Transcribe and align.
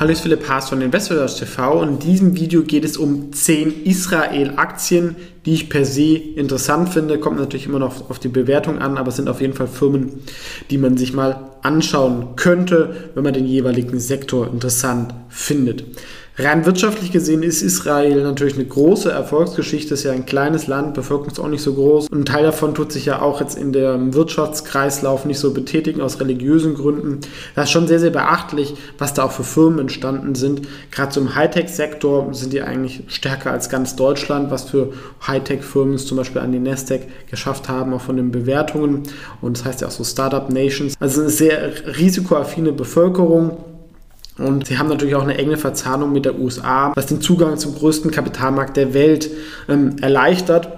Hallo, 0.00 0.12
ich 0.12 0.22
bin 0.22 0.32
Philipp 0.32 0.48
Haas 0.48 0.70
von 0.70 0.80
Investors 0.80 1.36
TV 1.36 1.78
und 1.78 1.88
in 1.90 1.98
diesem 1.98 2.34
Video 2.34 2.62
geht 2.62 2.86
es 2.86 2.96
um 2.96 3.34
10 3.34 3.84
Israel-Aktien, 3.84 5.14
die 5.46 5.54
ich 5.54 5.70
per 5.70 5.84
se 5.84 6.16
interessant 6.16 6.90
finde. 6.90 7.18
Kommt 7.18 7.38
natürlich 7.38 7.66
immer 7.66 7.78
noch 7.78 8.10
auf 8.10 8.18
die 8.18 8.28
Bewertung 8.28 8.78
an, 8.78 8.98
aber 8.98 9.08
es 9.08 9.16
sind 9.16 9.28
auf 9.28 9.40
jeden 9.40 9.54
Fall 9.54 9.68
Firmen, 9.68 10.20
die 10.70 10.78
man 10.78 10.96
sich 10.96 11.12
mal 11.12 11.50
anschauen 11.62 12.36
könnte, 12.36 13.10
wenn 13.14 13.24
man 13.24 13.34
den 13.34 13.46
jeweiligen 13.46 14.00
Sektor 14.00 14.46
interessant 14.46 15.14
findet. 15.28 15.84
Rein 16.42 16.64
wirtschaftlich 16.64 17.12
gesehen 17.12 17.42
ist 17.42 17.60
Israel 17.60 18.22
natürlich 18.22 18.54
eine 18.54 18.64
große 18.64 19.10
Erfolgsgeschichte, 19.10 19.92
ist 19.92 20.04
ja 20.04 20.12
ein 20.12 20.24
kleines 20.24 20.68
Land, 20.68 20.94
Bevölkerung 20.94 21.30
ist 21.30 21.38
auch 21.38 21.48
nicht 21.48 21.62
so 21.62 21.74
groß. 21.74 22.08
Und 22.08 22.20
ein 22.20 22.24
Teil 22.24 22.44
davon 22.44 22.74
tut 22.74 22.92
sich 22.92 23.04
ja 23.04 23.20
auch 23.20 23.40
jetzt 23.40 23.58
in 23.58 23.72
der 23.72 23.98
Wirtschaftskreislauf 24.14 25.26
nicht 25.26 25.38
so 25.38 25.52
betätigen 25.52 26.00
aus 26.00 26.18
religiösen 26.18 26.74
Gründen. 26.74 27.20
Das 27.54 27.64
ist 27.64 27.72
schon 27.72 27.88
sehr, 27.88 27.98
sehr 27.98 28.10
beachtlich, 28.10 28.74
was 28.96 29.12
da 29.12 29.24
auch 29.24 29.32
für 29.32 29.44
Firmen 29.44 29.80
entstanden 29.80 30.34
sind. 30.34 30.62
Gerade 30.90 31.20
im 31.20 31.34
Hightech-Sektor 31.34 32.32
sind 32.32 32.52
die 32.54 32.62
eigentlich 32.62 33.02
stärker 33.08 33.50
als 33.50 33.68
ganz 33.68 33.96
Deutschland, 33.96 34.50
was 34.50 34.64
für 34.64 34.94
Hightech-Firmen 35.30 35.94
es 35.94 36.06
zum 36.06 36.18
Beispiel 36.18 36.42
an 36.42 36.52
die 36.52 36.58
Nasdaq 36.58 37.02
geschafft 37.30 37.68
haben, 37.68 37.94
auch 37.94 38.02
von 38.02 38.16
den 38.16 38.30
Bewertungen. 38.30 39.04
Und 39.40 39.56
das 39.56 39.64
heißt 39.64 39.80
ja 39.80 39.86
auch 39.86 39.92
so 39.92 40.04
Startup 40.04 40.50
Nations. 40.50 40.94
Also 41.00 41.22
eine 41.22 41.30
sehr 41.30 41.96
risikoaffine 41.98 42.72
Bevölkerung 42.72 43.56
und 44.40 44.66
sie 44.66 44.78
haben 44.78 44.88
natürlich 44.88 45.14
auch 45.14 45.22
eine 45.22 45.36
enge 45.36 45.56
Verzahnung 45.56 46.12
mit 46.12 46.24
der 46.24 46.38
USA, 46.38 46.92
was 46.94 47.06
den 47.06 47.20
Zugang 47.20 47.58
zum 47.58 47.74
größten 47.74 48.10
Kapitalmarkt 48.10 48.76
der 48.76 48.94
Welt 48.94 49.30
ähm, 49.68 49.96
erleichtert. 50.00 50.68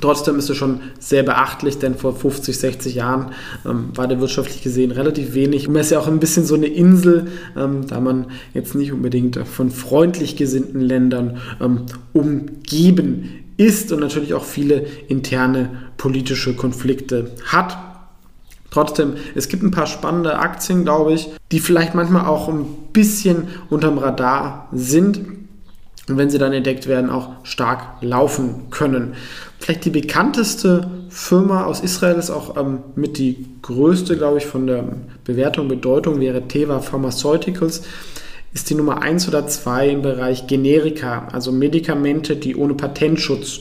Trotzdem 0.00 0.38
ist 0.38 0.48
es 0.48 0.56
schon 0.56 0.80
sehr 0.98 1.22
beachtlich, 1.22 1.78
denn 1.78 1.94
vor 1.94 2.14
50, 2.14 2.56
60 2.56 2.94
Jahren 2.94 3.32
ähm, 3.66 3.90
war 3.94 4.08
der 4.08 4.20
wirtschaftlich 4.20 4.62
gesehen 4.62 4.92
relativ 4.92 5.34
wenig. 5.34 5.66
Und 5.66 5.74
man 5.74 5.82
ist 5.82 5.90
ja 5.90 6.00
auch 6.00 6.08
ein 6.08 6.20
bisschen 6.20 6.44
so 6.44 6.54
eine 6.54 6.66
Insel, 6.66 7.28
ähm, 7.56 7.86
da 7.86 8.00
man 8.00 8.26
jetzt 8.54 8.74
nicht 8.74 8.92
unbedingt 8.92 9.36
von 9.46 9.70
freundlich 9.70 10.36
gesinnten 10.36 10.80
Ländern 10.80 11.38
ähm, 11.60 11.86
umgeben 12.12 13.44
ist 13.60 13.92
und 13.92 14.00
natürlich 14.00 14.32
auch 14.32 14.44
viele 14.44 14.86
interne 15.08 15.90
politische 15.98 16.56
Konflikte 16.56 17.32
hat. 17.44 17.76
Trotzdem, 18.70 19.14
es 19.34 19.48
gibt 19.48 19.62
ein 19.62 19.70
paar 19.70 19.86
spannende 19.86 20.38
Aktien, 20.38 20.84
glaube 20.84 21.12
ich, 21.12 21.28
die 21.52 21.60
vielleicht 21.60 21.94
manchmal 21.94 22.24
auch 22.24 22.48
ein 22.48 22.64
bisschen 22.92 23.48
unterm 23.68 23.98
Radar 23.98 24.68
sind 24.72 25.20
und 26.08 26.16
wenn 26.16 26.30
sie 26.30 26.38
dann 26.38 26.54
entdeckt 26.54 26.86
werden, 26.86 27.10
auch 27.10 27.28
stark 27.42 27.82
laufen 28.00 28.70
können. 28.70 29.12
Vielleicht 29.58 29.84
die 29.84 29.90
bekannteste 29.90 30.90
Firma 31.10 31.64
aus 31.64 31.80
Israel 31.80 32.16
ist 32.16 32.30
auch 32.30 32.56
ähm, 32.56 32.78
mit 32.96 33.18
die 33.18 33.44
größte, 33.60 34.16
glaube 34.16 34.38
ich, 34.38 34.46
von 34.46 34.66
der 34.66 34.84
Bewertung, 35.24 35.68
Bedeutung 35.68 36.18
wäre 36.18 36.48
Teva 36.48 36.80
Pharmaceuticals 36.80 37.82
ist 38.52 38.68
die 38.68 38.74
Nummer 38.74 39.02
1 39.02 39.28
oder 39.28 39.46
2 39.46 39.88
im 39.88 40.02
Bereich 40.02 40.46
Generika, 40.46 41.28
also 41.32 41.52
Medikamente, 41.52 42.36
die 42.36 42.56
ohne 42.56 42.74
Patentschutz 42.74 43.60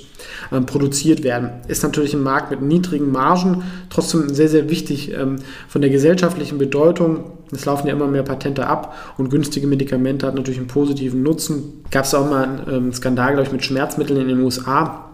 ähm, 0.51 0.65
produziert 0.65 1.23
werden. 1.23 1.51
Ist 1.67 1.83
natürlich 1.83 2.13
ein 2.13 2.23
Markt 2.23 2.49
mit 2.49 2.61
niedrigen 2.61 3.11
Margen, 3.11 3.63
trotzdem 3.89 4.33
sehr, 4.33 4.49
sehr 4.49 4.69
wichtig 4.69 5.13
ähm, 5.13 5.37
von 5.67 5.81
der 5.81 5.91
gesellschaftlichen 5.91 6.57
Bedeutung. 6.57 7.31
Es 7.51 7.65
laufen 7.65 7.87
ja 7.87 7.93
immer 7.93 8.07
mehr 8.07 8.23
Patente 8.23 8.65
ab 8.67 8.95
und 9.17 9.29
günstige 9.29 9.67
Medikamente 9.67 10.25
hat 10.25 10.35
natürlich 10.35 10.59
einen 10.59 10.67
positiven 10.67 11.23
Nutzen. 11.23 11.83
Gab 11.91 12.05
es 12.05 12.13
auch 12.15 12.29
mal 12.29 12.43
einen 12.43 12.63
ähm, 12.87 12.93
Skandal, 12.93 13.33
glaube 13.33 13.47
ich, 13.47 13.51
mit 13.51 13.63
Schmerzmitteln 13.63 14.21
in 14.21 14.27
den 14.27 14.39
USA 14.39 15.08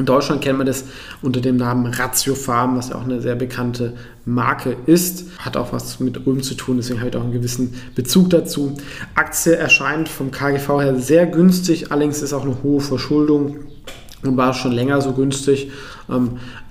in 0.00 0.06
Deutschland 0.06 0.42
kennt 0.42 0.58
man 0.58 0.66
das 0.66 0.84
unter 1.22 1.40
dem 1.40 1.56
Namen 1.56 1.86
Ratiofarm, 1.86 2.76
was 2.76 2.88
ja 2.88 2.96
auch 2.96 3.04
eine 3.04 3.20
sehr 3.20 3.36
bekannte 3.36 3.94
Marke 4.24 4.76
ist. 4.86 5.26
Hat 5.38 5.56
auch 5.56 5.72
was 5.72 6.00
mit 6.00 6.26
Ulm 6.26 6.42
zu 6.42 6.54
tun, 6.54 6.78
deswegen 6.78 7.00
habe 7.00 7.10
ich 7.10 7.16
auch 7.16 7.22
einen 7.22 7.32
gewissen 7.32 7.74
Bezug 7.94 8.30
dazu. 8.30 8.74
Aktie 9.14 9.54
erscheint 9.54 10.08
vom 10.08 10.30
KGV 10.30 10.80
her 10.80 10.98
sehr 10.98 11.26
günstig, 11.26 11.92
allerdings 11.92 12.22
ist 12.22 12.32
auch 12.32 12.44
eine 12.44 12.62
hohe 12.62 12.80
Verschuldung 12.80 13.56
und 14.22 14.36
war 14.36 14.54
schon 14.54 14.72
länger 14.72 15.00
so 15.00 15.12
günstig. 15.12 15.70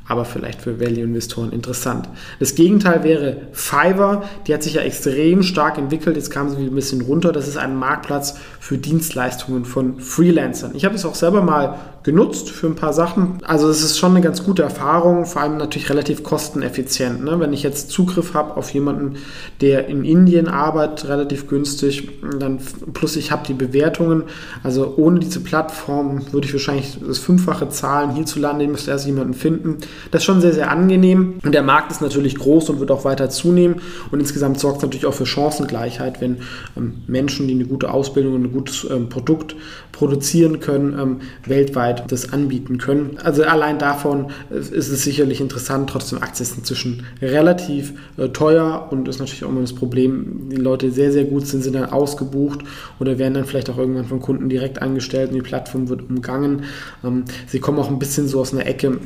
Aber 0.10 0.26
vielleicht 0.26 0.64
für 0.64 0.82
Value-Investoren 0.82 1.54
interessant. 1.54 2.10
Das 2.40 2.56
Gegenteil 2.56 3.04
wäre 3.04 3.38
Fiverr, 3.54 4.24
die 4.48 4.54
hat 4.54 4.64
sich 4.64 4.74
ja 4.74 4.82
extrem 4.82 5.44
stark 5.44 5.78
entwickelt, 5.78 6.18
jetzt 6.18 6.32
kam 6.32 6.50
sie 6.50 6.58
wieder 6.58 6.72
ein 6.72 6.76
bisschen 6.76 7.02
runter. 7.02 7.32
Das 7.32 7.48
ist 7.48 7.58
ein 7.58 7.76
Marktplatz 7.78 8.36
für 8.60 8.78
Dienstleistungen 8.78 9.66
von 9.66 10.02
Freelancern. 10.02 10.72
Ich 10.74 10.84
habe 10.84 10.96
es 10.96 11.06
auch 11.06 11.16
selber 11.16 11.42
mal 11.42 11.80
genutzt 12.04 12.50
für 12.50 12.68
ein 12.68 12.76
paar 12.76 12.94
Sachen. 12.94 13.40
Also 13.44 13.70
es 13.70 13.84
ist 13.84 14.00
schon 14.00 14.12
eine 14.12 14.22
ganz 14.22 14.44
gute 14.44 14.64
Erfahrung, 14.64 15.26
vor 15.26 15.42
allem 15.42 15.58
natürlich 15.58 15.90
relativ 15.90 16.24
kosteneffizient. 16.24 17.24
Ne? 17.24 17.40
Wenn 17.40 17.54
ich 17.54 17.64
jetzt 17.64 17.92
Zugriff 17.92 18.34
habe 18.34 18.56
auf 18.58 18.72
jemanden, 18.74 19.18
der 19.62 19.88
in 19.88 20.06
Indien 20.06 20.48
arbeitet, 20.48 21.08
relativ 21.10 21.48
günstig, 21.48 22.10
dann 22.40 22.60
plus 22.94 23.16
ich 23.16 23.32
habe 23.32 23.46
die 23.48 23.54
Bewertungen. 23.54 24.24
Also 24.64 24.96
ohne 24.98 25.20
diese 25.20 25.42
Plattform 25.42 26.22
würde 26.32 26.48
ich 26.48 26.54
wahrscheinlich 26.54 26.98
das 27.06 27.20
Fünffache 27.20 27.70
zahlen. 27.70 28.12
Hierzulande 28.12 28.68
müsste 28.68 28.92
erst 28.92 29.06
jemanden 29.06 29.34
finden. 29.34 29.78
Das 30.12 30.22
ist 30.22 30.26
schon 30.26 30.42
sehr, 30.42 30.54
sehr 30.54 30.72
angenehm. 30.72 31.40
Und 31.44 31.54
der 31.54 31.64
Markt 31.64 31.92
ist 31.92 32.02
natürlich 32.02 32.36
groß 32.36 32.70
und 32.70 32.80
wird 32.80 32.92
auch 32.92 33.06
weiter 33.06 33.30
zunehmen. 33.30 33.82
Und 34.12 34.20
insgesamt 34.20 34.60
sorgt 34.60 34.78
es 34.78 34.84
natürlich 34.84 35.06
auch 35.06 35.14
für 35.14 35.26
Chancengleichheit, 35.26 36.22
wenn 36.22 36.38
ähm, 36.78 37.02
Menschen, 37.08 37.48
die 37.48 37.54
eine 37.54 37.66
gute 37.66 37.92
Ausbildung 37.92 38.36
und 38.36 38.44
ein 38.44 38.52
gutes 38.52 38.88
ähm, 38.90 39.10
Produkt 39.10 39.56
produzieren 39.92 40.60
können, 40.60 40.98
ähm, 40.98 41.20
weltweit 41.46 42.12
das 42.12 42.32
anbieten 42.32 42.78
können. 42.78 43.18
Also 43.24 43.44
allein 43.44 43.80
davon 43.80 44.28
ist 44.50 44.72
es 44.72 45.04
sicherlich 45.04 45.42
interessant. 45.42 45.90
Trotzdem 45.90 46.22
Aktien 46.22 46.46
sind 46.46 46.60
inzwischen 46.60 47.04
relativ 47.22 47.94
äh, 48.18 48.30
teuer 48.30 48.88
und 48.92 49.08
ist 49.08 49.20
natürlich 49.20 49.44
auch 49.44 49.50
immer 49.50 49.62
das 49.62 49.74
Problem, 49.74 50.50
die 50.50 50.56
Leute 50.56 50.92
sehr, 50.92 51.12
sehr 51.12 51.26
gut 51.26 51.48
sind, 51.48 51.64
sind 51.64 51.74
dann 51.76 51.86
ausgebucht 51.86 52.62
oder 53.00 53.18
werden 53.18 53.34
dann 53.34 53.46
vielleicht 53.46 53.70
auch 53.70 53.78
irgendwann 53.78 54.06
von 54.06 54.22
Kunden 54.22 54.50
direkt 54.50 54.82
angestellt 54.82 55.30
und 55.30 55.36
die 55.36 55.42
Plattform 55.42 55.90
wird 55.90 56.10
umgangen. 56.10 56.64
Ähm, 57.04 57.26
sie 57.48 57.60
kommen 57.60 57.80
auch 57.80 57.90
ein 57.90 58.00
bisschen 58.00 58.28
so 58.28 58.40
aus 58.40 58.54
einer 58.54 58.66
Ecke, 58.66 59.00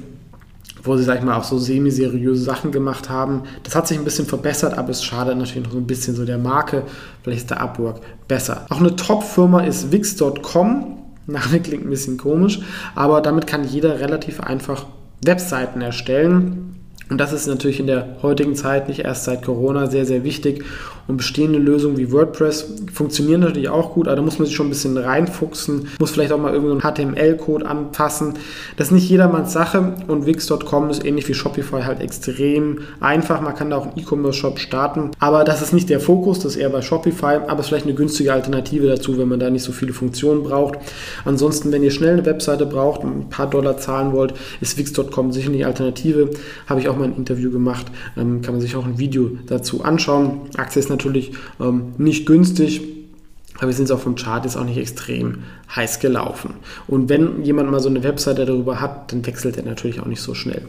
wo 0.83 0.97
sie, 0.97 1.03
sag 1.03 1.19
ich 1.19 1.23
mal, 1.23 1.37
auch 1.37 1.43
so 1.43 1.57
semi-seriöse 1.57 2.43
Sachen 2.43 2.71
gemacht 2.71 3.09
haben. 3.09 3.43
Das 3.63 3.75
hat 3.75 3.87
sich 3.87 3.97
ein 3.97 4.03
bisschen 4.03 4.25
verbessert, 4.25 4.77
aber 4.77 4.89
es 4.89 5.03
schadet 5.03 5.37
natürlich 5.37 5.67
noch 5.67 5.75
ein 5.75 5.87
bisschen 5.87 6.15
so 6.15 6.25
der 6.25 6.37
Marke. 6.37 6.83
Vielleicht 7.23 7.41
ist 7.41 7.49
der 7.49 7.61
Upwork 7.61 8.01
besser. 8.27 8.65
Auch 8.69 8.79
eine 8.79 8.95
Top-Firma 8.95 9.61
ist 9.61 9.91
Wix.com. 9.91 10.99
Name 11.25 11.61
klingt 11.61 11.85
ein 11.85 11.89
bisschen 11.89 12.17
komisch, 12.17 12.59
aber 12.95 13.21
damit 13.21 13.47
kann 13.47 13.63
jeder 13.63 14.01
relativ 14.01 14.41
einfach 14.41 14.85
Webseiten 15.23 15.79
erstellen. 15.79 16.82
Und 17.13 17.19
das 17.19 17.31
ist 17.31 17.45
natürlich 17.45 17.79
in 17.79 17.85
der 17.85 18.15
heutigen 18.23 18.55
Zeit, 18.55 18.87
nicht 18.87 19.01
erst 19.01 19.25
seit 19.25 19.43
Corona, 19.43 19.85
sehr, 19.85 20.03
sehr 20.03 20.23
wichtig. 20.23 20.65
Und 21.05 21.17
bestehende 21.17 21.59
Lösungen 21.59 21.97
wie 21.97 22.13
WordPress 22.13 22.75
funktionieren 22.93 23.41
natürlich 23.41 23.67
auch 23.67 23.93
gut, 23.93 24.07
aber 24.07 24.15
da 24.15 24.21
muss 24.21 24.39
man 24.39 24.45
sich 24.45 24.55
schon 24.55 24.67
ein 24.67 24.69
bisschen 24.69 24.97
reinfuchsen, 24.97 25.89
muss 25.99 26.11
vielleicht 26.11 26.31
auch 26.31 26.39
mal 26.39 26.53
irgendeinen 26.53 26.79
HTML-Code 26.79 27.65
anpassen. 27.65 28.35
Das 28.77 28.87
ist 28.87 28.93
nicht 28.93 29.09
jedermanns 29.09 29.51
Sache 29.51 29.95
und 30.07 30.25
Wix.com 30.25 30.89
ist 30.89 31.03
ähnlich 31.03 31.27
wie 31.27 31.33
Shopify 31.33 31.81
halt 31.81 31.99
extrem 31.99 32.79
einfach. 33.01 33.41
Man 33.41 33.53
kann 33.53 33.69
da 33.69 33.77
auch 33.77 33.87
einen 33.87 33.99
E-Commerce-Shop 33.99 34.59
starten, 34.59 35.11
aber 35.19 35.43
das 35.43 35.61
ist 35.61 35.73
nicht 35.73 35.89
der 35.89 35.99
Fokus, 35.99 36.39
das 36.39 36.53
ist 36.53 36.61
eher 36.61 36.69
bei 36.69 36.81
Shopify, 36.81 37.39
aber 37.47 37.59
es 37.59 37.65
ist 37.65 37.67
vielleicht 37.67 37.85
eine 37.85 37.95
günstige 37.95 38.31
Alternative 38.31 38.87
dazu, 38.87 39.17
wenn 39.17 39.27
man 39.27 39.41
da 39.41 39.49
nicht 39.49 39.63
so 39.63 39.73
viele 39.73 39.91
Funktionen 39.91 40.43
braucht. 40.43 40.79
Ansonsten, 41.25 41.73
wenn 41.73 41.83
ihr 41.83 41.91
schnell 41.91 42.13
eine 42.13 42.25
Webseite 42.25 42.65
braucht 42.65 43.03
und 43.03 43.19
ein 43.19 43.29
paar 43.29 43.49
Dollar 43.49 43.77
zahlen 43.77 44.13
wollt, 44.13 44.35
ist 44.61 44.77
Wix.com 44.77 45.33
sicher 45.33 45.51
eine 45.51 45.65
Alternative. 45.65 46.29
Habe 46.67 46.79
ich 46.79 46.87
auch 46.87 46.95
mal 46.95 47.02
ein 47.03 47.15
Interview 47.15 47.51
gemacht, 47.51 47.87
ähm, 48.17 48.41
kann 48.41 48.53
man 48.53 48.61
sich 48.61 48.75
auch 48.75 48.85
ein 48.85 48.99
Video 48.99 49.31
dazu 49.47 49.83
anschauen. 49.83 50.41
Aktie 50.57 50.79
ist 50.79 50.89
natürlich 50.89 51.33
ähm, 51.59 51.93
nicht 51.97 52.25
günstig. 52.25 52.81
aber 53.57 53.67
wir 53.67 53.73
sind 53.73 53.91
auch 53.91 53.99
vom 53.99 54.15
Chart 54.15 54.43
jetzt 54.45 54.55
auch 54.55 54.65
nicht 54.65 54.77
extrem 54.77 55.39
heiß 55.75 55.99
gelaufen. 55.99 56.55
Und 56.87 57.09
wenn 57.09 57.43
jemand 57.43 57.71
mal 57.71 57.79
so 57.79 57.89
eine 57.89 58.03
Webseite 58.03 58.45
darüber 58.45 58.79
hat, 58.79 59.11
dann 59.11 59.25
wechselt 59.25 59.57
er 59.57 59.63
natürlich 59.63 59.99
auch 59.99 60.05
nicht 60.05 60.21
so 60.21 60.33
schnell. 60.33 60.61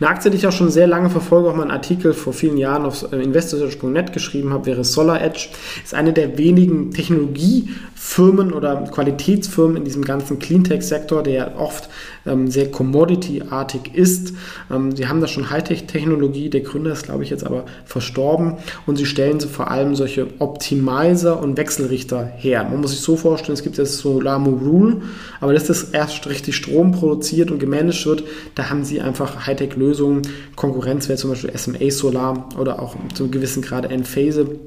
Eine 0.00 0.08
Aktie, 0.08 0.30
die 0.30 0.38
ich 0.38 0.46
auch 0.46 0.52
schon 0.52 0.70
sehr 0.70 0.86
lange 0.86 1.10
verfolge, 1.10 1.50
auch 1.50 1.56
mal 1.56 1.62
einen 1.62 1.70
Artikel 1.70 2.14
vor 2.14 2.32
vielen 2.32 2.56
Jahren 2.56 2.84
auf 2.84 3.12
äh, 3.12 3.22
investorsearch.net 3.22 4.12
geschrieben 4.12 4.52
habe, 4.52 4.66
wäre 4.66 4.84
SolarEdge. 4.84 5.48
Ist 5.84 5.94
eine 5.94 6.12
der 6.12 6.38
wenigen 6.38 6.90
Technologiefirmen 6.90 8.52
oder 8.52 8.76
Qualitätsfirmen 8.90 9.76
in 9.76 9.84
diesem 9.84 10.04
ganzen 10.04 10.38
Cleantech-Sektor, 10.38 11.22
der 11.22 11.34
ja 11.34 11.56
oft 11.56 11.90
ähm, 12.24 12.50
sehr 12.50 12.70
commodity-artig 12.70 13.94
ist. 13.94 14.32
Ähm, 14.70 14.94
sie 14.96 15.06
haben 15.06 15.20
da 15.20 15.28
schon 15.28 15.50
Hightech-Technologie, 15.50 16.50
der 16.50 16.62
Gründer 16.62 16.92
ist, 16.92 17.04
glaube 17.04 17.24
ich, 17.24 17.30
jetzt 17.30 17.44
aber 17.44 17.64
verstorben 17.84 18.54
und 18.86 18.96
sie 18.96 19.06
stellen 19.06 19.40
so 19.40 19.48
vor 19.48 19.70
allem 19.70 19.94
solche 19.94 20.28
Optimizer 20.38 21.40
und 21.40 21.56
Wechselrichter 21.56 22.24
her. 22.24 22.64
Man 22.64 22.80
muss 22.80 22.92
sich 22.92 23.00
so 23.00 23.16
vorstellen, 23.16 23.54
es 23.54 23.62
gibt 23.62 23.76
jetzt 23.76 23.98
Solar 23.98 24.38
Rule, 24.54 25.02
aber 25.40 25.52
dass 25.52 25.64
das 25.64 25.84
erst 25.84 26.26
richtig 26.28 26.56
Strom 26.56 26.92
produziert 26.92 27.50
und 27.50 27.58
gemanagt 27.58 28.06
wird, 28.06 28.24
da 28.54 28.70
haben 28.70 28.84
sie 28.84 29.00
einfach 29.00 29.46
Hightech-Lösungen. 29.46 30.22
Konkurrenz 30.56 31.08
wäre 31.08 31.18
zum 31.18 31.30
Beispiel 31.30 31.56
SMA 31.56 31.90
Solar 31.90 32.48
oder 32.58 32.80
auch 32.80 32.96
zu 33.14 33.24
einem 33.24 33.32
gewissen 33.32 33.62
Grad 33.62 33.90
Enphase. 33.90 34.58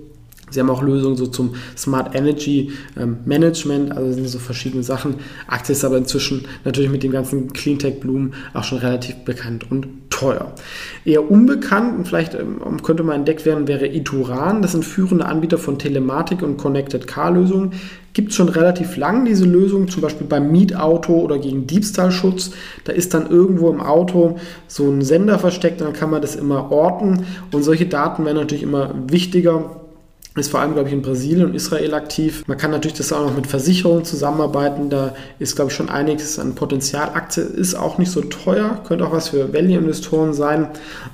Sie 0.52 0.60
haben 0.60 0.70
auch 0.70 0.82
Lösungen 0.82 1.16
so 1.16 1.28
zum 1.28 1.56
Smart 1.78 2.16
Energy 2.16 2.72
ähm, 2.98 3.18
Management, 3.26 3.96
also 3.96 4.14
sind 4.14 4.28
so 4.28 4.40
verschiedene 4.40 4.84
Sachen. 4.84 5.16
Aktie 5.48 5.74
ist 5.74 5.86
aber 5.86 5.98
inzwischen 5.98 6.46
natürlich 6.66 6.90
mit 6.90 7.04
dem 7.04 7.12
ganzen 7.12 7.54
Cleantech-Blumen 7.54 8.34
auch 8.54 8.64
schon 8.64 8.80
relativ 8.80 9.16
bekannt 9.26 9.70
und 9.70 9.88
teuer. 10.20 10.52
Eher 11.06 11.30
unbekannt 11.30 11.98
und 11.98 12.08
vielleicht 12.08 12.36
ähm, 12.36 12.82
könnte 12.84 13.04
man 13.04 13.18
entdeckt 13.18 13.46
werden, 13.46 13.68
wäre 13.68 13.88
Ituran. 13.88 14.62
Das 14.62 14.74
sind 14.74 14.84
führende 14.84 15.26
Anbieter 15.26 15.58
von 15.58 15.80
Telematik 15.80 16.42
und 16.42 16.58
Connected 16.58 17.08
Car-Lösungen. 17.08 17.72
Gibt 18.14 18.32
es 18.32 18.36
schon 18.36 18.50
relativ 18.50 18.98
lang 18.98 19.24
diese 19.26 19.46
Lösung, 19.46 19.88
zum 19.88 20.02
Beispiel 20.02 20.28
beim 20.28 20.52
Mietauto 20.52 21.14
oder 21.14 21.38
gegen 21.38 21.68
Diebstahlschutz. 21.68 22.52
Da 22.84 22.92
ist 22.92 23.14
dann 23.14 23.30
irgendwo 23.30 23.70
im 23.70 23.80
Auto 23.80 24.38
so 24.68 24.90
ein 24.90 25.02
Sender 25.02 25.40
versteckt, 25.40 25.80
dann 25.80 25.94
kann 25.94 26.10
man 26.10 26.22
das 26.22 26.36
immer 26.36 26.72
orten. 26.72 27.26
Und 27.52 27.64
solche 27.64 27.86
Daten 27.86 28.26
werden 28.26 28.38
natürlich 28.38 28.64
immer 28.64 28.94
wichtiger 29.08 29.80
ist 30.36 30.52
vor 30.52 30.60
allem, 30.60 30.74
glaube 30.74 30.90
ich, 30.90 30.94
in 30.94 31.02
Brasilien 31.02 31.48
und 31.48 31.56
Israel 31.56 31.96
aktiv. 31.96 32.44
Man 32.46 32.58
kann 32.58 32.70
natürlich 32.70 32.98
das 32.98 33.12
auch 33.12 33.26
noch 33.26 33.36
mit 33.36 33.48
Versicherungen 33.48 34.06
zusammenarbeiten. 34.06 34.90
Da 34.92 35.16
ist, 35.40 35.56
glaube 35.56 35.72
ich, 35.72 35.76
schon 35.76 35.90
einiges 35.90 36.38
an 36.38 36.54
Potenzial. 36.54 37.10
Aktie 37.16 37.44
ist 37.44 37.74
auch 37.74 37.98
nicht 37.98 38.12
so 38.12 38.22
teuer, 38.22 38.80
könnte 38.88 39.08
auch 39.08 39.12
was 39.12 39.30
für 39.30 39.52
Value-Investoren 39.54 40.34
sein. 40.34 40.70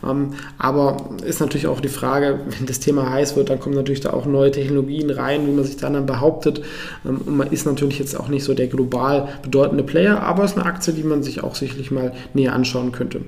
Ähm, 0.06 0.34
aber 0.58 1.10
ist 1.26 1.40
natürlich 1.40 1.68
auch 1.68 1.80
die 1.80 1.88
Frage, 1.88 2.42
wenn 2.58 2.66
das 2.66 2.82
Thema 2.82 3.10
heiß 3.10 3.38
wird, 3.38 3.50
dann 3.50 3.62
kommen 3.62 3.76
natürlich 3.76 4.02
da 4.02 4.12
auch 4.12 4.26
neue 4.26 4.52
Technologien 4.52 5.10
rein, 5.10 5.48
wie 5.48 5.52
man 5.52 5.64
sich 5.64 5.78
dann, 5.78 6.06
behauptet. 6.06 6.62
Ähm, 7.06 7.22
und 7.26 7.38
man 7.38 7.52
ist 7.52 7.66
natürlich 7.66 8.00
jetzt 8.00 8.20
auch 8.20 8.28
nicht 8.28 8.44
so 8.44 8.54
der 8.54 8.68
global 8.68 9.30
bedeutende 9.42 9.84
Player, 9.84 10.22
aber 10.22 10.44
es 10.44 10.52
ist 10.52 10.58
eine 10.58 10.66
Aktie, 10.66 10.94
die 10.94 11.04
man 11.04 11.24
sich 11.24 11.42
auch 11.42 11.56
sicherlich 11.56 11.90
mal 11.90 12.12
näher 12.34 12.54
anschauen 12.54 12.92
könnte. 12.92 13.22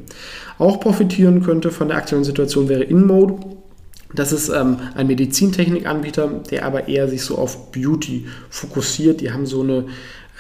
Auch 0.60 0.82
profitieren 0.82 1.44
könnte 1.44 1.72
von 1.72 1.88
der 1.88 1.98
aktuellen 1.98 2.26
Situation 2.26 2.68
wäre 2.68 2.84
InMode. 2.84 3.36
Das 4.14 4.32
ist 4.32 4.50
ähm, 4.50 4.78
ein 4.96 5.08
Medizintechnikanbieter, 5.08 6.28
der 6.50 6.66
aber 6.66 6.88
eher 6.88 7.08
sich 7.08 7.24
so 7.24 7.38
auf 7.38 7.72
Beauty 7.72 8.28
fokussiert. 8.50 9.22
Die 9.22 9.32
haben 9.32 9.46
so 9.46 9.62
eine 9.62 9.86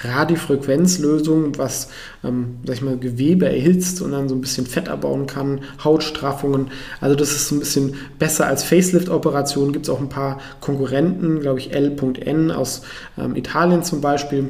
Radiofrequenzlösung, 0.01 1.57
was 1.57 1.89
ähm, 2.23 2.57
sag 2.65 2.75
ich 2.75 2.81
mal, 2.81 2.97
Gewebe 2.97 3.47
erhitzt 3.47 4.01
und 4.01 4.11
dann 4.11 4.29
so 4.29 4.35
ein 4.35 4.41
bisschen 4.41 4.67
Fett 4.67 4.89
abbauen 4.89 5.25
kann, 5.25 5.61
Hautstraffungen. 5.83 6.67
Also 7.01 7.15
das 7.15 7.31
ist 7.31 7.47
so 7.47 7.55
ein 7.55 7.59
bisschen 7.59 7.95
besser 8.19 8.47
als 8.47 8.63
Facelift-Operationen. 8.63 9.73
Gibt 9.73 9.85
es 9.85 9.89
auch 9.89 9.99
ein 9.99 10.09
paar 10.09 10.39
Konkurrenten, 10.61 11.39
glaube 11.39 11.59
ich, 11.59 11.73
L.N 11.73 12.51
aus 12.51 12.83
ähm, 13.17 13.35
Italien 13.35 13.83
zum 13.83 14.01
Beispiel 14.01 14.49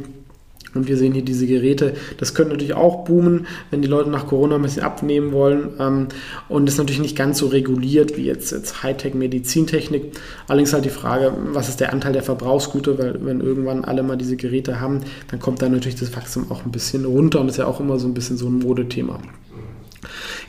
und 0.74 0.88
wir 0.88 0.98
sehen 0.98 1.14
hier 1.14 1.24
diese 1.24 1.48
Geräte. 1.48 1.94
Das 2.18 2.34
könnte 2.34 2.52
natürlich 2.52 2.74
auch 2.74 3.06
boomen, 3.06 3.48
wenn 3.72 3.82
die 3.82 3.88
Leute 3.88 4.10
nach 4.10 4.28
Corona 4.28 4.56
ein 4.56 4.62
bisschen 4.62 4.84
abnehmen 4.84 5.32
wollen. 5.32 5.70
Ähm, 5.80 6.08
und 6.50 6.68
ist 6.68 6.78
natürlich 6.78 7.02
nicht 7.02 7.16
ganz 7.16 7.40
so 7.40 7.48
reguliert 7.48 8.18
wie 8.18 8.26
jetzt, 8.26 8.52
jetzt 8.52 8.84
Hightech-Medizintechnik. 8.84 10.12
Allerdings 10.48 10.74
halt 10.74 10.86
die 10.86 10.90
Frage, 10.90 11.34
was 11.54 11.70
ist 11.70 11.80
der 11.80 11.94
Anteil 11.94 12.14
der 12.14 12.24
Verbrauchsgüter, 12.24 12.98
weil 12.98 13.26
wenn 13.26 13.42
irgendwann 13.42 13.86
alle 13.86 14.04
mal 14.04 14.18
diese 14.18 14.36
Geräte 14.36 14.80
haben, 14.80 15.02
dann 15.30 15.40
kommt 15.40 15.62
da 15.62 15.70
natürlich 15.70 15.96
das 15.96 16.16
Wachstum 16.16 16.52
auch 16.52 16.66
ein 16.66 16.72
bisschen 16.72 17.06
runter 17.06 17.42
und 17.42 17.50
ist 17.50 17.58
ja 17.58 17.66
auch 17.66 17.80
immer 17.80 18.00
so 18.00 18.08
ein 18.08 18.14
bisschen 18.14 18.38
so 18.38 18.48
ein 18.48 18.60
Modethema. 18.60 19.20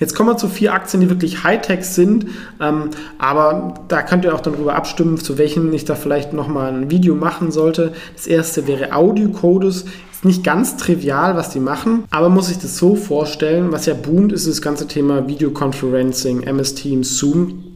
Jetzt 0.00 0.14
kommen 0.14 0.28
wir 0.28 0.36
zu 0.36 0.48
vier 0.48 0.74
Aktien, 0.74 1.00
die 1.00 1.08
wirklich 1.08 1.42
Hightech 1.42 1.84
sind, 1.84 2.26
ähm, 2.60 2.90
aber 3.18 3.74
da 3.88 4.02
könnt 4.02 4.24
ihr 4.24 4.34
auch 4.34 4.40
darüber 4.40 4.76
abstimmen, 4.76 5.18
zu 5.18 5.38
welchen 5.38 5.72
ich 5.72 5.84
da 5.84 5.96
vielleicht 5.96 6.32
nochmal 6.32 6.72
ein 6.72 6.90
Video 6.90 7.14
machen 7.14 7.50
sollte. 7.50 7.92
Das 8.14 8.26
erste 8.26 8.66
wäre 8.66 8.92
Audio-Codes. 8.92 9.86
Ist 10.18 10.24
nicht 10.24 10.42
ganz 10.42 10.76
trivial, 10.76 11.36
was 11.36 11.50
die 11.50 11.60
machen, 11.60 12.02
aber 12.10 12.28
muss 12.28 12.50
ich 12.50 12.58
das 12.58 12.76
so 12.76 12.96
vorstellen, 12.96 13.70
was 13.70 13.86
ja 13.86 13.94
boomt, 13.94 14.32
ist 14.32 14.48
das 14.48 14.60
ganze 14.60 14.88
Thema 14.88 15.28
Videoconferencing, 15.28 16.42
MS 16.42 16.74
Teams, 16.74 17.16
Zoom. 17.16 17.67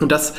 Und 0.00 0.12
das 0.12 0.34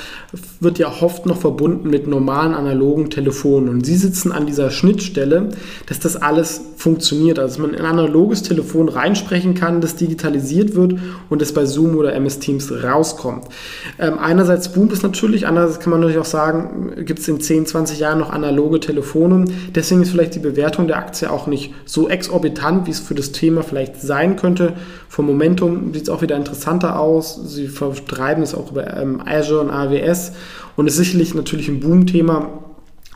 wird 0.61 0.79
ja 0.79 0.89
oft 1.01 1.25
noch 1.25 1.37
verbunden 1.37 1.89
mit 1.89 2.07
normalen 2.07 2.53
analogen 2.53 3.09
Telefonen. 3.09 3.67
Und 3.67 3.85
sie 3.85 3.97
sitzen 3.97 4.31
an 4.31 4.45
dieser 4.45 4.71
Schnittstelle, 4.71 5.49
dass 5.87 5.99
das 5.99 6.15
alles 6.15 6.61
funktioniert. 6.77 7.39
Also 7.39 7.55
dass 7.55 7.59
man 7.59 7.73
in 7.73 7.79
ein 7.81 7.85
analoges 7.85 8.41
Telefon 8.41 8.87
reinsprechen 8.87 9.55
kann, 9.55 9.81
das 9.81 9.97
digitalisiert 9.97 10.75
wird 10.75 10.95
und 11.29 11.41
das 11.41 11.53
bei 11.53 11.65
Zoom 11.65 11.97
oder 11.97 12.13
MS 12.13 12.39
Teams 12.39 12.71
rauskommt. 12.71 13.47
Ähm, 13.99 14.17
einerseits 14.17 14.71
boomt 14.71 14.93
es 14.93 15.01
natürlich, 15.01 15.45
andererseits 15.45 15.81
kann 15.81 15.91
man 15.91 15.99
natürlich 15.99 16.21
auch 16.21 16.25
sagen, 16.25 16.93
gibt 17.03 17.19
es 17.19 17.27
in 17.27 17.41
10, 17.41 17.65
20 17.65 17.99
Jahren 17.99 18.19
noch 18.19 18.29
analoge 18.29 18.79
Telefone. 18.79 19.45
Deswegen 19.75 20.03
ist 20.03 20.11
vielleicht 20.11 20.35
die 20.35 20.39
Bewertung 20.39 20.87
der 20.87 20.97
Aktie 20.97 21.29
auch 21.29 21.47
nicht 21.47 21.73
so 21.85 22.07
exorbitant, 22.07 22.87
wie 22.87 22.91
es 22.91 22.99
für 22.99 23.15
das 23.15 23.33
Thema 23.33 23.63
vielleicht 23.63 23.99
sein 23.99 24.37
könnte. 24.37 24.73
Vom 25.09 25.25
Momentum 25.25 25.93
sieht 25.93 26.03
es 26.03 26.09
auch 26.09 26.21
wieder 26.21 26.37
interessanter 26.37 26.97
aus. 26.99 27.41
Sie 27.45 27.67
vertreiben 27.67 28.43
es 28.43 28.55
auch 28.55 28.71
über 28.71 28.95
ähm, 28.95 29.21
Azure 29.25 29.48
und 29.57 29.71
AWS 29.71 30.33
und 30.75 30.87
ist 30.87 30.97
sicherlich 30.97 31.33
natürlich 31.33 31.67
ein 31.67 31.79
Boom-Thema 31.79 32.59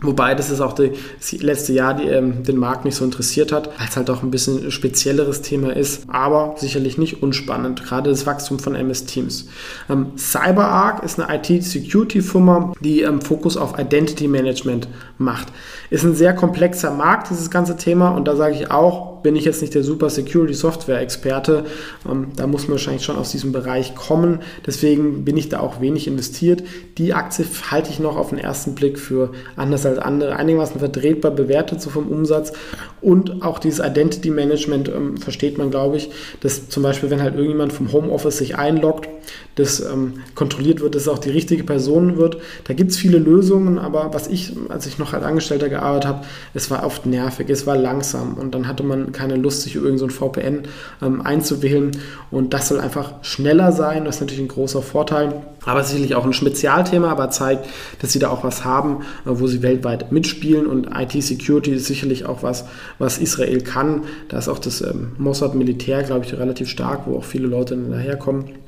Wobei 0.04 0.36
das 0.36 0.50
ist 0.50 0.60
auch 0.60 0.74
die, 0.74 0.92
das 1.18 1.32
letzte 1.42 1.72
Jahr 1.72 1.94
die, 1.94 2.04
ähm, 2.04 2.44
den 2.44 2.58
Markt 2.58 2.84
nicht 2.84 2.96
so 2.96 3.06
interessiert 3.06 3.54
hat, 3.54 3.68
weil 3.80 3.88
es 3.88 3.96
halt 3.96 4.10
auch 4.10 4.22
ein 4.22 4.32
bisschen 4.32 4.70
spezielleres 4.70 5.42
Thema 5.42 5.74
ist, 5.76 6.10
aber 6.10 6.56
sicherlich 6.58 6.98
nicht 6.98 7.24
unspannend, 7.24 7.84
gerade 7.84 8.10
das 8.10 8.26
Wachstum 8.26 8.60
von 8.60 8.76
MS 8.76 9.06
Teams. 9.06 9.48
Ähm, 9.90 10.12
CyberArk 10.18 11.04
ist 11.04 11.20
eine 11.20 11.34
IT-Security-Firma, 11.34 12.74
die 12.82 13.02
ähm, 13.02 13.22
Fokus 13.22 13.56
auf 13.56 13.80
Identity 13.80 14.28
Management 14.28 14.90
macht. 15.18 15.48
Ist 15.90 16.04
ein 16.04 16.16
sehr 16.16 16.34
komplexer 16.34 16.92
Markt, 16.92 17.30
dieses 17.30 17.50
ganze 17.50 17.78
Thema, 17.78 18.10
und 18.10 18.28
da 18.28 18.36
sage 18.36 18.56
ich 18.56 18.72
auch, 18.72 19.13
bin 19.24 19.38
ich 19.38 19.46
jetzt 19.46 19.62
nicht 19.62 19.74
der 19.74 19.84
super 19.84 20.10
Security-Software-Experte. 20.10 21.64
Ähm, 22.10 22.28
da 22.36 22.46
muss 22.46 22.64
man 22.64 22.72
wahrscheinlich 22.72 23.06
schon 23.06 23.16
aus 23.16 23.32
diesem 23.32 23.54
Bereich 23.54 23.96
kommen. 23.96 24.42
Deswegen 24.66 25.24
bin 25.24 25.38
ich 25.38 25.48
da 25.48 25.62
auch 25.62 25.80
wenig 25.80 26.08
investiert. 26.08 26.64
Die 26.98 27.14
Aktie 27.14 27.46
halte 27.72 27.90
ich 27.90 28.00
noch 28.00 28.18
auf 28.18 28.30
den 28.30 28.40
ersten 28.40 28.76
Blick 28.76 29.00
für 29.00 29.32
anders 29.56 29.86
als 29.86 29.94
als 29.94 30.06
andere 30.06 30.36
einigermaßen 30.36 30.80
vertretbar 30.80 31.32
bewertet, 31.32 31.82
so 31.82 31.90
vom 31.90 32.08
Umsatz. 32.08 32.54
Und 33.02 33.44
auch 33.44 33.60
dieses 33.60 33.86
Identity 33.86 34.30
Management 34.30 34.90
ähm, 34.90 35.18
versteht 35.18 35.58
man, 35.58 35.72
glaube 35.72 35.98
ich, 35.98 36.10
dass 36.42 36.70
zum 36.70 36.84
Beispiel, 36.84 37.10
wenn 37.10 37.22
halt 37.22 37.36
irgendjemand 37.36 37.74
vom 37.74 37.92
Homeoffice 37.92 38.38
sich 38.38 38.58
einloggt, 38.58 39.10
das 39.56 39.80
ähm, 39.80 40.14
kontrolliert 40.36 40.82
wird, 40.82 40.96
dass 40.96 41.04
es 41.04 41.08
auch 41.08 41.20
die 41.20 41.30
richtige 41.30 41.64
Person 41.64 42.18
wird. 42.18 42.38
Da 42.64 42.74
gibt 42.74 42.92
es 42.92 42.98
viele 42.98 43.20
Lösungen, 43.20 43.78
aber 43.78 44.14
was 44.14 44.28
ich, 44.28 44.54
als 44.70 44.86
ich 44.88 44.98
noch 44.98 45.14
als 45.14 45.24
Angestellter 45.24 45.70
gearbeitet 45.70 46.08
habe, 46.08 46.26
es 46.54 46.72
war 46.72 46.86
oft 46.86 47.06
nervig, 47.06 47.50
es 47.50 47.68
war 47.68 47.78
langsam 47.78 48.34
und 48.36 48.56
dann 48.56 48.68
hatte 48.68 48.84
man 48.84 49.12
keine 49.12 49.36
Lust, 49.36 49.62
sich 49.62 49.76
irgendein 49.76 49.98
so 49.98 50.08
VPN 50.10 50.64
ähm, 51.02 51.22
einzuwählen. 51.22 51.92
Und 52.32 52.54
das 52.54 52.70
soll 52.70 52.80
einfach 52.80 53.14
schneller 53.22 53.72
sein, 53.72 54.06
das 54.06 54.16
ist 54.16 54.22
natürlich 54.22 54.44
ein 54.44 54.48
großer 54.48 54.82
Vorteil. 54.82 55.44
Aber 55.66 55.84
sicherlich 55.84 56.16
auch 56.16 56.26
ein 56.26 56.34
Spezialthema, 56.34 57.10
aber 57.10 57.30
zeigt, 57.30 57.68
dass 58.02 58.12
sie 58.12 58.20
da 58.20 58.30
auch 58.30 58.44
was 58.44 58.66
haben, 58.66 59.04
äh, 59.26 59.30
wo 59.30 59.48
sie 59.48 59.62
weltweit 59.62 60.12
mitspielen. 60.12 60.66
Und 60.66 60.90
IT-Security 60.94 61.72
ist 61.72 61.86
sicherlich 61.86 62.26
auch 62.26 62.44
was, 62.44 62.66
was 62.98 63.18
Israel 63.18 63.62
kann. 63.62 64.04
Da 64.30 64.40
ist 64.40 64.50
auch 64.50 64.60
das 64.60 64.82
ähm, 64.82 65.14
Mossad-Militär, 65.18 66.04
glaube 66.04 66.26
ich, 66.26 66.34
relativ 66.34 66.68
stark, 66.70 67.02
wo 67.06 67.18
auch 67.18 67.24
viele 67.24 67.48
Leute 67.48 67.78
daherkommen. 67.78 68.63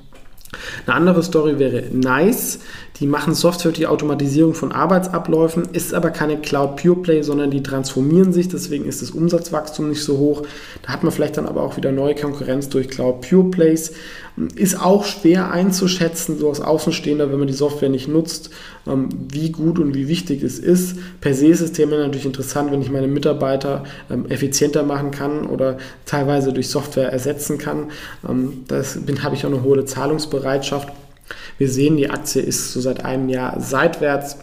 Eine 0.85 0.95
andere 0.95 1.23
Story 1.23 1.59
wäre 1.59 1.83
Nice. 1.91 2.59
Die 2.99 3.07
machen 3.07 3.35
Software 3.35 3.73
die 3.73 3.87
Automatisierung 3.87 4.53
von 4.53 4.71
Arbeitsabläufen, 4.71 5.67
ist 5.73 5.93
aber 5.93 6.11
keine 6.11 6.37
Cloud 6.37 6.77
Pure 6.77 6.95
Play, 6.97 7.21
sondern 7.23 7.51
die 7.51 7.61
transformieren 7.61 8.31
sich, 8.31 8.47
deswegen 8.47 8.85
ist 8.85 9.01
das 9.01 9.11
Umsatzwachstum 9.11 9.89
nicht 9.89 10.03
so 10.03 10.17
hoch. 10.17 10.43
Da 10.81 10.93
hat 10.93 11.03
man 11.03 11.11
vielleicht 11.11 11.35
dann 11.35 11.45
aber 11.45 11.61
auch 11.61 11.75
wieder 11.75 11.91
neue 11.91 12.15
Konkurrenz 12.15 12.69
durch 12.69 12.87
Cloud 12.87 13.21
Pure 13.21 13.51
Plays. 13.51 13.91
Ist 14.55 14.81
auch 14.81 15.03
schwer 15.03 15.51
einzuschätzen, 15.51 16.37
so 16.39 16.47
als 16.47 16.61
Außenstehender, 16.61 17.31
wenn 17.31 17.39
man 17.39 17.47
die 17.47 17.53
Software 17.53 17.89
nicht 17.89 18.07
nutzt, 18.07 18.49
ähm, 18.87 19.09
wie 19.29 19.51
gut 19.51 19.79
und 19.79 19.93
wie 19.93 20.07
wichtig 20.07 20.43
es 20.43 20.59
ist. 20.59 20.97
Per 21.19 21.33
se 21.33 21.47
ist 21.47 21.61
das 21.61 21.73
Thema 21.73 21.97
natürlich 21.97 22.25
interessant, 22.25 22.71
wenn 22.71 22.81
ich 22.81 22.91
meine 22.91 23.07
Mitarbeiter 23.07 23.83
ähm, 24.09 24.25
effizienter 24.27 24.83
machen 24.83 25.11
kann 25.11 25.47
oder 25.47 25.77
teilweise 26.05 26.53
durch 26.53 26.69
Software 26.69 27.11
ersetzen 27.11 27.57
kann. 27.57 27.91
Ähm, 28.27 28.63
das 28.67 28.97
habe 29.21 29.35
ich 29.35 29.45
auch 29.45 29.49
eine 29.51 29.63
hohe 29.63 29.83
Zahlungsbereitschaft. 29.83 30.89
Wir 31.57 31.69
sehen, 31.69 31.97
die 31.97 32.09
Aktie 32.09 32.41
ist 32.41 32.73
so 32.73 32.81
seit 32.81 33.03
einem 33.05 33.29
Jahr 33.29 33.59
seitwärts 33.59 34.37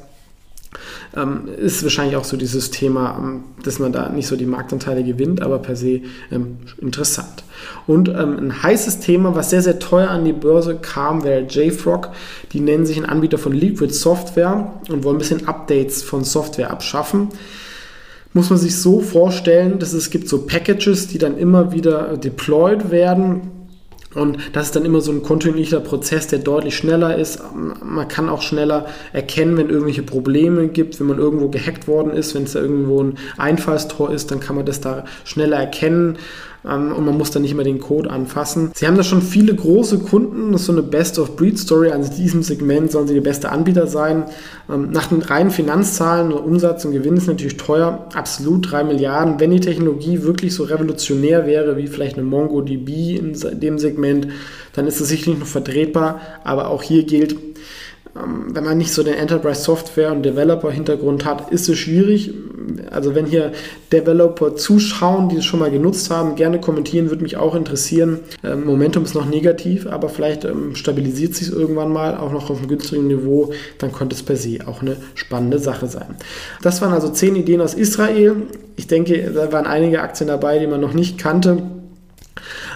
ähm, 1.14 1.48
ist 1.58 1.82
wahrscheinlich 1.82 2.16
auch 2.16 2.24
so 2.24 2.36
dieses 2.36 2.70
Thema, 2.70 3.18
ähm, 3.18 3.44
dass 3.62 3.78
man 3.78 3.92
da 3.92 4.08
nicht 4.08 4.26
so 4.26 4.36
die 4.36 4.46
Marktanteile 4.46 5.04
gewinnt, 5.04 5.42
aber 5.42 5.58
per 5.58 5.76
se 5.76 6.00
ähm, 6.30 6.58
interessant. 6.80 7.44
Und 7.86 8.08
ähm, 8.08 8.38
ein 8.38 8.62
heißes 8.62 9.00
Thema, 9.00 9.34
was 9.34 9.50
sehr, 9.50 9.62
sehr 9.62 9.78
teuer 9.78 10.08
an 10.08 10.24
die 10.24 10.32
Börse 10.32 10.76
kam, 10.76 11.24
wäre 11.24 11.42
JFrog. 11.42 12.10
Die 12.52 12.60
nennen 12.60 12.86
sich 12.86 12.96
ein 12.96 13.06
Anbieter 13.06 13.38
von 13.38 13.52
Liquid 13.52 13.92
Software 13.92 14.72
und 14.88 15.04
wollen 15.04 15.16
ein 15.16 15.18
bisschen 15.18 15.46
Updates 15.46 16.02
von 16.02 16.24
Software 16.24 16.70
abschaffen 16.70 17.28
muss 18.34 18.48
man 18.48 18.58
sich 18.58 18.80
so 18.80 19.00
vorstellen, 19.00 19.78
dass 19.78 19.92
es 19.92 20.08
gibt 20.08 20.26
so 20.26 20.46
Packages, 20.46 21.06
die 21.06 21.18
dann 21.18 21.36
immer 21.36 21.72
wieder 21.72 22.16
deployed 22.16 22.90
werden 22.90 23.51
und 24.14 24.38
das 24.52 24.66
ist 24.66 24.76
dann 24.76 24.84
immer 24.84 25.00
so 25.00 25.12
ein 25.12 25.22
kontinuierlicher 25.22 25.80
Prozess, 25.80 26.26
der 26.26 26.40
deutlich 26.40 26.76
schneller 26.76 27.16
ist. 27.16 27.40
Man 27.54 28.08
kann 28.08 28.28
auch 28.28 28.42
schneller 28.42 28.86
erkennen, 29.12 29.56
wenn 29.56 29.70
irgendwelche 29.70 30.02
Probleme 30.02 30.68
gibt, 30.68 31.00
wenn 31.00 31.06
man 31.06 31.18
irgendwo 31.18 31.48
gehackt 31.48 31.88
worden 31.88 32.12
ist, 32.12 32.34
wenn 32.34 32.44
es 32.44 32.52
da 32.52 32.60
irgendwo 32.60 33.02
ein 33.02 33.14
Einfallstor 33.38 34.10
ist, 34.10 34.30
dann 34.30 34.40
kann 34.40 34.56
man 34.56 34.66
das 34.66 34.80
da 34.80 35.04
schneller 35.24 35.56
erkennen 35.56 36.18
ähm, 36.68 36.92
und 36.92 37.04
man 37.04 37.16
muss 37.16 37.30
dann 37.30 37.42
nicht 37.42 37.54
mehr 37.54 37.64
den 37.64 37.80
Code 37.80 38.10
anfassen. 38.10 38.70
Sie 38.74 38.86
haben 38.86 38.96
da 38.96 39.02
schon 39.02 39.22
viele 39.22 39.54
große 39.54 39.98
Kunden, 40.00 40.52
das 40.52 40.62
ist 40.62 40.66
so 40.66 40.72
eine 40.72 40.82
Best-of-Breed-Story, 40.82 41.90
also 41.90 42.10
in 42.10 42.16
diesem 42.16 42.42
Segment 42.42 42.90
sollen 42.92 43.08
sie 43.08 43.14
der 43.14 43.20
beste 43.20 43.50
Anbieter 43.50 43.86
sein. 43.86 44.24
Ähm, 44.70 44.90
nach 44.90 45.06
den 45.06 45.22
reinen 45.22 45.50
Finanzzahlen, 45.50 46.32
Umsatz 46.32 46.84
und 46.84 46.92
Gewinn 46.92 47.16
ist 47.16 47.26
natürlich 47.26 47.56
teuer, 47.56 48.08
absolut 48.14 48.70
3 48.70 48.84
Milliarden. 48.84 49.40
Wenn 49.40 49.50
die 49.50 49.60
Technologie 49.60 50.22
wirklich 50.22 50.54
so 50.54 50.64
revolutionär 50.64 51.46
wäre, 51.46 51.76
wie 51.76 51.86
vielleicht 51.86 52.16
eine 52.16 52.26
MongoDB 52.26 53.16
in 53.16 53.36
dem 53.60 53.78
Segment, 53.78 54.28
dann 54.74 54.86
ist 54.86 55.00
es 55.00 55.08
sicherlich 55.08 55.38
noch 55.38 55.46
vertretbar, 55.46 56.20
aber 56.44 56.68
auch 56.68 56.82
hier 56.82 57.04
gilt, 57.04 57.36
ähm, 58.16 58.54
wenn 58.54 58.64
man 58.64 58.78
nicht 58.78 58.92
so 58.92 59.02
den 59.02 59.14
Enterprise 59.14 59.62
Software 59.62 60.12
und 60.12 60.22
Developer 60.22 60.70
Hintergrund 60.70 61.24
hat, 61.24 61.50
ist 61.50 61.68
es 61.68 61.78
schwierig. 61.78 62.32
Also 62.90 63.14
wenn 63.14 63.26
hier 63.26 63.52
Developer 63.92 64.56
zuschauen, 64.56 65.28
die 65.28 65.36
es 65.36 65.44
schon 65.44 65.60
mal 65.60 65.70
genutzt 65.70 66.10
haben, 66.10 66.36
gerne 66.36 66.60
kommentieren, 66.60 67.10
würde 67.10 67.22
mich 67.22 67.36
auch 67.36 67.54
interessieren. 67.54 68.20
Ähm, 68.44 68.64
Momentum 68.64 69.04
ist 69.04 69.14
noch 69.14 69.26
negativ, 69.26 69.86
aber 69.86 70.08
vielleicht 70.08 70.44
ähm, 70.44 70.74
stabilisiert 70.74 71.34
sich 71.34 71.48
es 71.48 71.54
irgendwann 71.54 71.92
mal, 71.92 72.16
auch 72.16 72.32
noch 72.32 72.50
auf 72.50 72.58
einem 72.58 72.68
günstigen 72.68 73.06
Niveau, 73.06 73.52
dann 73.78 73.92
könnte 73.92 74.14
es 74.14 74.22
per 74.22 74.36
se 74.36 74.58
auch 74.66 74.82
eine 74.82 74.96
spannende 75.14 75.58
Sache 75.58 75.86
sein. 75.86 76.16
Das 76.62 76.80
waren 76.82 76.92
also 76.92 77.08
zehn 77.08 77.36
Ideen 77.36 77.60
aus 77.60 77.74
Israel. 77.74 78.36
Ich 78.76 78.86
denke, 78.86 79.30
da 79.34 79.52
waren 79.52 79.66
einige 79.66 80.02
Aktien 80.02 80.28
dabei, 80.28 80.58
die 80.58 80.66
man 80.66 80.80
noch 80.80 80.94
nicht 80.94 81.18
kannte 81.18 81.62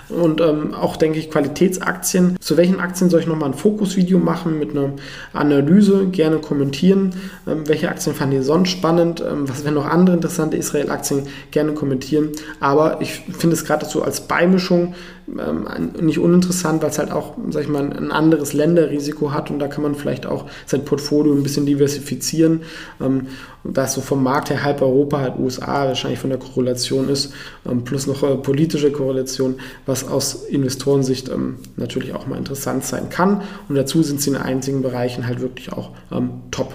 und 0.09 0.41
ähm, 0.41 0.75
auch, 0.75 0.97
denke 0.97 1.19
ich, 1.19 1.31
Qualitätsaktien. 1.31 2.37
Zu 2.41 2.57
welchen 2.57 2.81
Aktien 2.81 3.11
soll 3.11 3.21
ich 3.21 3.27
nochmal 3.27 3.51
ein 3.51 3.55
Fokusvideo 3.55 4.19
machen 4.19 4.59
mit 4.59 4.71
einer 4.71 4.91
Analyse? 5.33 6.07
Gerne 6.07 6.39
kommentieren. 6.39 7.15
Ähm, 7.47 7.67
welche 7.67 7.89
Aktien 7.89 8.15
fand 8.15 8.33
ihr 8.33 8.43
sonst 8.43 8.71
spannend? 8.71 9.21
Ähm, 9.21 9.49
was 9.49 9.65
wären 9.65 9.75
noch 9.75 9.87
andere 9.87 10.17
interessante 10.17 10.57
Israel-Aktien? 10.57 11.27
Gerne 11.51 11.73
kommentieren. 11.73 12.31
Aber 12.61 13.01
ich 13.01 13.13
finde 13.13 13.55
es 13.55 13.65
gerade 13.65 13.87
so 13.87 14.03
als 14.03 14.23
Beimischung 14.23 14.95
ähm, 15.29 15.67
nicht 16.01 16.19
uninteressant, 16.19 16.83
weil 16.83 16.91
es 16.91 16.99
halt 16.99 17.11
auch, 17.11 17.35
sag 17.51 17.63
ich 17.63 17.69
mal, 17.69 17.83
ein 17.83 18.13
anderes 18.13 18.53
Länderrisiko 18.53 19.33
hat 19.33 19.51
und 19.51 19.59
da 19.59 19.69
kann 19.69 19.83
man 19.83 19.95
vielleicht 19.95 20.27
auch 20.27 20.47
sein 20.67 20.85
Portfolio 20.85 21.33
ein 21.33 21.43
bisschen 21.43 21.67
diversifizieren. 21.67 22.63
Ähm, 23.01 23.29
da 23.65 23.85
es 23.85 23.95
so 23.95 24.01
vom 24.01 24.23
Markt 24.23 24.51
her 24.51 24.63
halb 24.63 24.81
Europa, 24.83 25.19
halb 25.19 25.39
USA 25.39 25.87
wahrscheinlich 25.87 26.21
von 26.21 26.31
der 26.31 26.39
Korrelation 26.39 27.09
ist, 27.09 27.33
ähm, 27.69 27.85
plus 27.85 28.07
noch 28.07 28.23
äh, 28.23 28.37
politische 28.37 28.93
Korrelation, 28.93 29.57
was 29.87 30.07
aus 30.07 30.45
Investorensicht 30.45 31.29
ähm, 31.29 31.57
natürlich 31.77 32.15
auch 32.15 32.27
mal 32.27 32.39
interessant 32.39 32.85
sein 32.85 33.09
kann. 33.11 33.43
Und 33.69 33.75
dazu 33.75 34.03
sind 34.03 34.21
sie 34.21 34.31
in 34.31 34.37
einigen 34.37 34.83
Bereichen 34.83 35.27
halt 35.27 35.41
wirklich 35.41 35.73
auch 35.73 35.91
ähm, 36.13 36.31
top. 36.51 36.75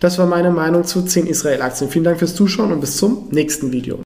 Das 0.00 0.18
war 0.18 0.26
meine 0.26 0.50
Meinung 0.50 0.84
zu 0.84 1.02
10 1.02 1.26
Israel-Aktien. 1.26 1.90
Vielen 1.90 2.04
Dank 2.04 2.18
fürs 2.18 2.34
Zuschauen 2.34 2.72
und 2.72 2.80
bis 2.80 2.96
zum 2.96 3.28
nächsten 3.30 3.72
Video. 3.72 3.94